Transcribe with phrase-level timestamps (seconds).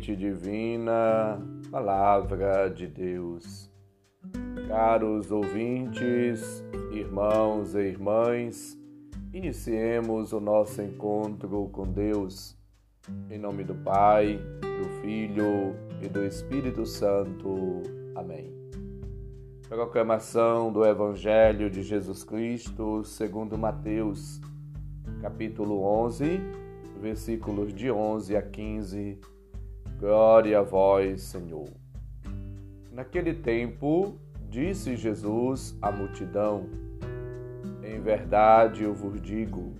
[0.00, 1.40] Divina,
[1.70, 3.70] Palavra de Deus.
[4.66, 8.76] Caros ouvintes, irmãos e irmãs,
[9.32, 12.56] iniciemos o nosso encontro com Deus.
[13.30, 17.82] Em nome do Pai, do Filho e do Espírito Santo.
[18.16, 18.52] Amém.
[19.68, 24.40] Proclamação do Evangelho de Jesus Cristo segundo Mateus,
[25.20, 26.40] capítulo 11,
[27.00, 29.33] versículos de 11 a 15
[30.04, 31.70] Glória a vós, Senhor.
[32.92, 34.18] Naquele tempo,
[34.50, 36.66] disse Jesus à multidão:
[37.82, 39.72] Em verdade eu vos digo,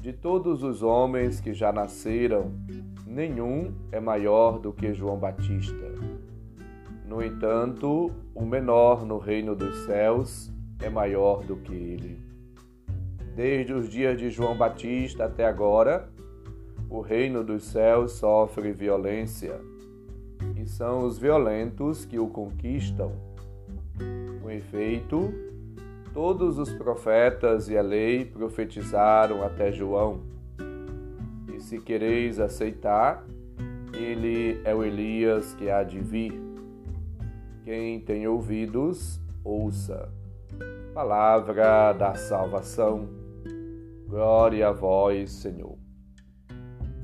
[0.00, 2.50] de todos os homens que já nasceram,
[3.06, 5.86] nenhum é maior do que João Batista.
[7.06, 10.52] No entanto, o menor no reino dos céus
[10.82, 12.20] é maior do que ele.
[13.36, 16.08] Desde os dias de João Batista até agora,
[16.90, 19.60] o reino dos céus sofre violência,
[20.56, 23.12] e são os violentos que o conquistam.
[24.40, 25.32] Com efeito,
[26.14, 30.20] todos os profetas e a lei profetizaram até João.
[31.54, 33.26] E se quereis aceitar,
[33.92, 36.40] ele é o Elias que há de vir.
[37.64, 40.10] Quem tem ouvidos, ouça.
[40.94, 43.08] Palavra da salvação.
[44.08, 45.87] Glória a vós, Senhor.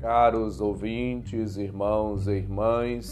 [0.05, 3.11] Caros ouvintes, irmãos e irmãs,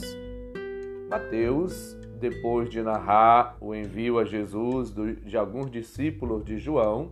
[1.09, 4.93] Mateus, depois de narrar o envio a Jesus
[5.25, 7.11] de alguns discípulos de João,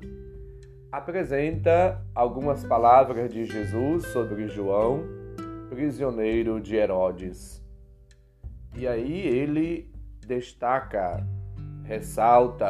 [0.91, 5.01] apresenta algumas palavras de Jesus sobre João,
[5.71, 7.59] prisioneiro de Herodes.
[8.77, 9.91] E aí ele
[10.27, 11.25] destaca,
[11.85, 12.67] ressalta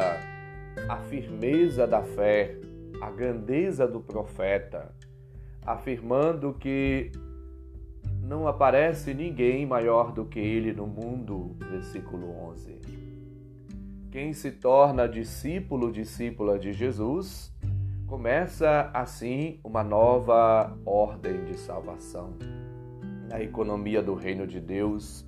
[0.88, 2.56] a firmeza da fé,
[3.02, 4.90] a grandeza do profeta
[5.64, 7.12] afirmando que
[8.22, 12.80] não aparece ninguém maior do que ele no mundo, versículo 11.
[14.10, 17.52] Quem se torna discípulo, discípula de Jesus,
[18.06, 22.34] começa assim uma nova ordem de salvação
[23.28, 25.26] na economia do reino de Deus,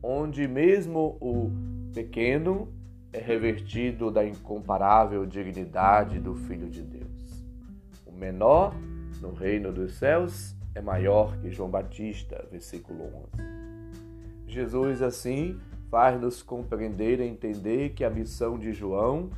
[0.00, 1.50] onde mesmo o
[1.92, 2.72] pequeno
[3.12, 7.44] é revertido da incomparável dignidade do Filho de Deus.
[8.06, 8.72] O menor
[9.22, 13.52] no reino dos céus é maior que João Batista, versículo 11.
[14.48, 19.30] Jesus, assim, faz-nos compreender e entender que a missão de João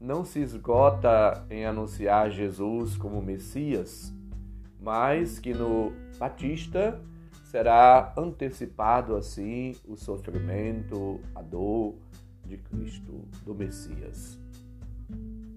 [0.00, 4.14] não se esgota em anunciar Jesus como Messias,
[4.80, 7.00] mas que no Batista
[7.44, 11.96] será antecipado assim o sofrimento, a dor
[12.44, 14.38] de Cristo, do Messias.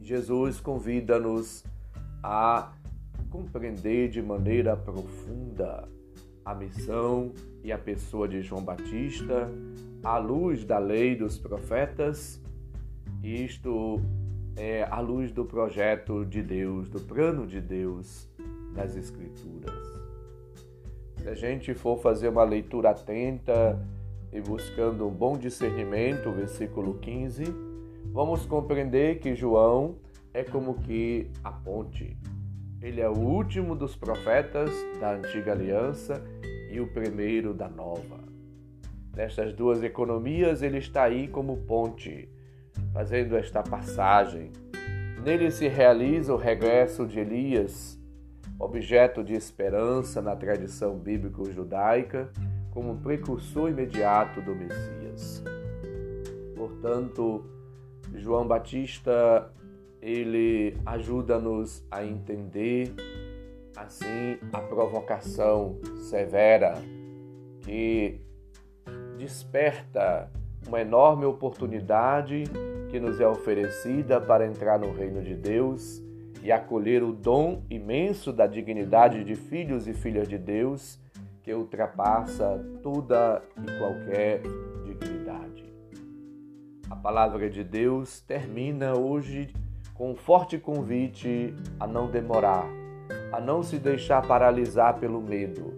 [0.01, 1.63] Jesus convida-nos
[2.23, 2.71] a
[3.29, 5.87] compreender de maneira profunda
[6.43, 7.31] a missão
[7.63, 9.49] e a pessoa de João Batista
[10.03, 12.39] à luz da lei dos profetas,
[13.23, 13.99] isto
[14.55, 18.29] é à luz do projeto de Deus, do plano de Deus
[18.75, 19.73] nas Escrituras.
[21.17, 23.81] Se a gente for fazer uma leitura atenta
[24.31, 27.43] e buscando um bom discernimento, versículo 15,
[28.13, 29.95] vamos compreender que João
[30.31, 32.15] é como que a ponte
[32.81, 36.23] ele é o último dos profetas da antiga aliança
[36.69, 38.19] e o primeiro da nova.
[39.15, 42.29] Nestas duas economias, ele está aí como ponte,
[42.93, 44.51] fazendo esta passagem.
[45.23, 47.97] Nele se realiza o regresso de Elias,
[48.59, 52.29] objeto de esperança na tradição bíblico-judaica,
[52.71, 55.41] como precursor imediato do Messias.
[56.55, 57.45] Portanto,
[58.13, 59.49] João Batista
[60.05, 62.93] ele ajuda-nos a entender
[63.75, 66.75] assim a provocação severa
[67.61, 68.21] que
[69.17, 70.29] desperta
[70.67, 72.43] uma enorme oportunidade
[72.91, 76.03] que nos é oferecida para entrar no reino de Deus
[76.43, 80.99] e acolher o dom imenso da dignidade de filhos e filhas de Deus
[81.41, 84.41] que ultrapassa toda e qualquer
[84.83, 85.65] dignidade.
[86.91, 89.49] A palavra de Deus termina hoje
[89.95, 92.67] com um forte convite a não demorar,
[93.31, 95.73] a não se deixar paralisar pelo medo,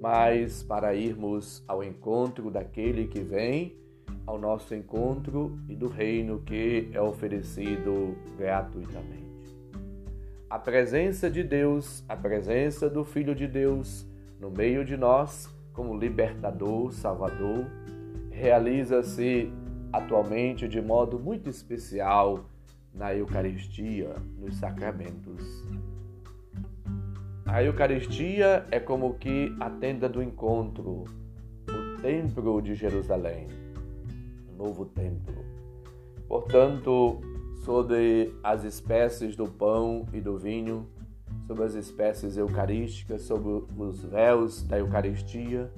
[0.00, 3.76] mas para irmos ao encontro daquele que vem,
[4.24, 9.26] ao nosso encontro e do reino que é oferecido gratuitamente.
[10.48, 14.06] A presença de Deus, a presença do Filho de Deus
[14.40, 17.66] no meio de nós, como libertador, salvador,
[18.30, 19.52] realiza-se
[19.92, 22.44] atualmente de modo muito especial
[22.96, 25.64] na Eucaristia, nos sacramentos.
[27.44, 31.04] A Eucaristia é como que a tenda do encontro,
[32.00, 33.48] templo de Jerusalém,
[34.48, 35.44] o novo templo.
[36.28, 37.20] Portanto,
[37.64, 40.86] sobre as espécies do pão e do vinho,
[41.46, 45.70] sobre as espécies eucarísticas, sobre os véus da Eucaristia,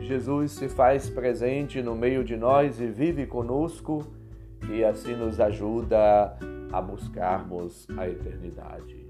[0.00, 4.06] Jesus se faz presente no meio de nós e vive conosco
[4.70, 6.36] e assim nos ajuda
[6.72, 9.06] a buscarmos a eternidade.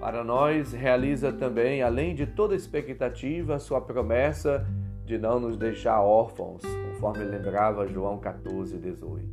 [0.00, 4.64] Para nós, realiza também, além de toda expectativa, sua promessa
[5.04, 9.26] de não nos deixar órfãos, conforme lembrava João 14, 18.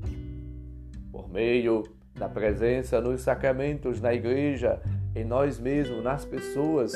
[1.12, 1.84] Por meio
[2.16, 4.82] da presença nos sacramentos, na igreja,
[5.16, 6.94] em nós mesmos, nas pessoas,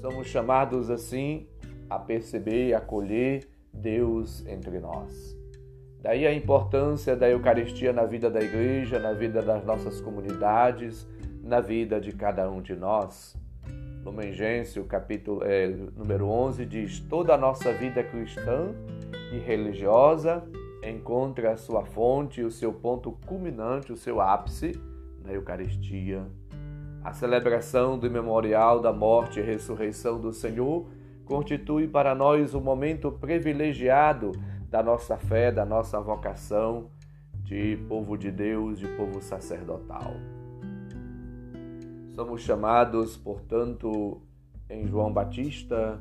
[0.00, 1.48] somos chamados assim
[1.90, 5.41] a perceber e acolher Deus entre nós.
[6.02, 11.06] Daí a importância da Eucaristia na vida da igreja, na vida das nossas comunidades,
[11.44, 13.36] na vida de cada um de nós.
[14.04, 18.74] Lumen Gentium, capítulo é, número 11, diz: Toda a nossa vida cristã
[19.32, 20.42] e religiosa
[20.82, 24.72] encontra a sua fonte, o seu ponto culminante, o seu ápice
[25.24, 26.26] na Eucaristia.
[27.04, 30.84] A celebração do memorial da morte e ressurreição do Senhor
[31.24, 34.32] constitui para nós um momento privilegiado
[34.72, 36.86] da nossa fé, da nossa vocação
[37.44, 40.14] de povo de Deus, de povo sacerdotal.
[42.14, 44.22] Somos chamados, portanto,
[44.70, 46.00] em João Batista,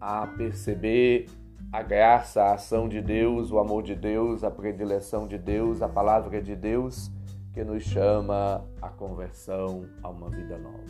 [0.00, 1.26] a perceber
[1.70, 5.88] a graça, a ação de Deus, o amor de Deus, a predileção de Deus, a
[5.88, 7.12] palavra de Deus
[7.52, 10.84] que nos chama à conversão a uma vida nova.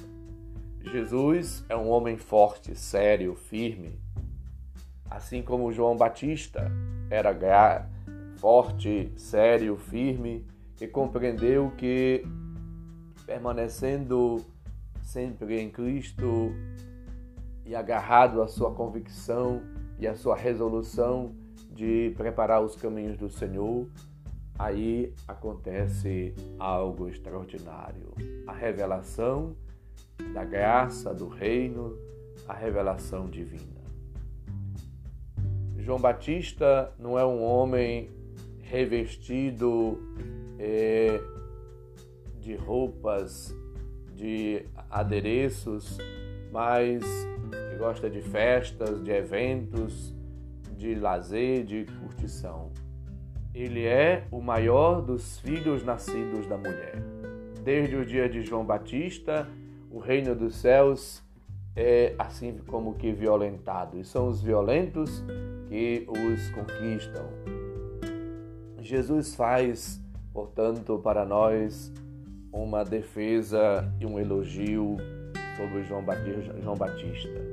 [0.81, 3.99] Jesus é um homem forte, sério, firme,
[5.11, 6.71] assim como João Batista
[7.11, 7.89] era
[8.37, 10.47] forte, sério, firme
[10.81, 12.25] e compreendeu que
[13.25, 14.45] permanecendo
[15.03, 16.53] sempre em Cristo
[17.65, 19.63] e agarrado à sua convicção
[19.99, 21.35] e à sua resolução
[21.71, 23.89] de preparar os caminhos do Senhor,
[24.59, 28.15] aí acontece algo extraordinário.
[28.47, 29.57] A revelação
[30.33, 31.99] da graça do reino,
[32.49, 33.76] a revelação divina.
[35.87, 38.11] João Batista não é um homem
[38.61, 40.01] revestido
[40.59, 41.21] eh,
[42.41, 43.55] de roupas
[44.13, 45.97] de adereços,
[46.51, 47.05] mas
[47.71, 50.13] que gosta de festas, de eventos,
[50.77, 52.73] de lazer, de curtição.
[53.55, 56.97] Ele é o maior dos filhos nascidos da mulher.
[57.63, 59.49] Desde o dia de João Batista,
[59.89, 61.23] o reino dos céus
[61.77, 65.23] é assim como que violentado, e são os violentos
[65.69, 67.27] que os conquistam.
[68.81, 70.01] Jesus faz,
[70.33, 71.93] portanto, para nós
[72.53, 74.97] uma defesa e um elogio
[75.57, 76.61] sobre João Batista.
[76.63, 77.45] João Batista.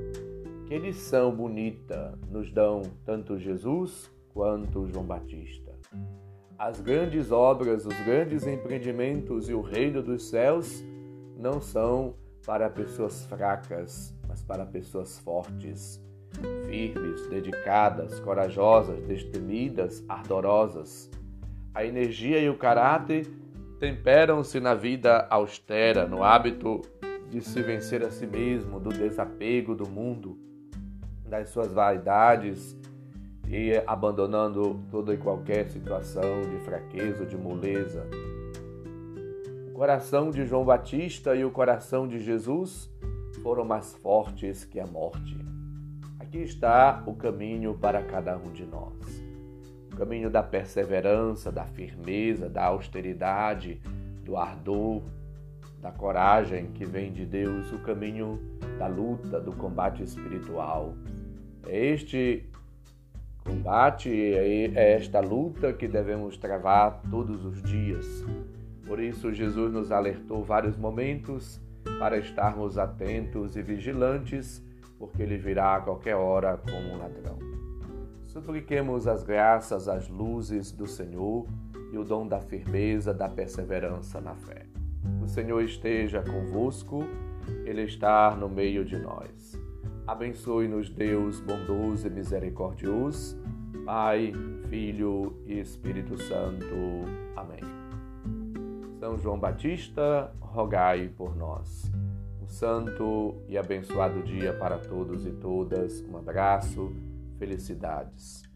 [0.66, 5.72] Que lição bonita nos dão tanto Jesus quanto João Batista.
[6.58, 10.82] As grandes obras, os grandes empreendimentos e o reino dos céus
[11.36, 16.02] não são para pessoas fracas, mas para pessoas fortes,
[16.66, 21.10] firmes, dedicadas, corajosas, destemidas, ardorosas.
[21.74, 23.26] A energia e o caráter
[23.80, 26.82] temperam-se na vida austera, no hábito
[27.30, 30.38] de se vencer a si mesmo, do desapego do mundo,
[31.26, 32.76] das suas vaidades
[33.48, 38.06] e abandonando toda e qualquer situação de fraqueza, de moleza.
[39.74, 42.90] Coração de João Batista e o coração de Jesus
[43.42, 45.36] foram mais fortes que a morte.
[46.18, 49.24] Aqui está o caminho para cada um de nós
[49.94, 53.80] o caminho da perseverança, da firmeza, da austeridade,
[54.24, 55.02] do ardor,
[55.80, 58.40] da coragem que vem de Deus, o caminho
[58.76, 60.94] da luta, do combate espiritual.
[61.68, 62.50] É este
[63.44, 68.24] combate, é esta luta que devemos travar todos os dias.
[68.86, 71.60] Por isso, Jesus nos alertou vários momentos
[71.98, 74.62] para estarmos atentos e vigilantes,
[74.98, 77.38] porque ele virá a qualquer hora como um ladrão.
[78.26, 81.46] Supliquemos as graças, as luzes do Senhor
[81.92, 84.66] e o dom da firmeza, da perseverança na fé.
[85.22, 87.04] O Senhor esteja convosco,
[87.64, 89.58] Ele está no meio de nós.
[90.06, 93.40] Abençoe-nos, Deus bondoso e misericordioso,
[93.84, 94.32] Pai,
[94.68, 96.66] Filho e Espírito Santo.
[97.36, 97.83] Amém.
[99.04, 101.92] São João Batista, rogai por nós.
[102.40, 106.00] Um santo e abençoado dia para todos e todas.
[106.08, 106.90] Um abraço
[107.38, 108.53] Felicidades.